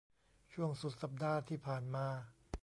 [0.53, 2.07] ช่วงสุดสัปดาห์ที่ผ่านมา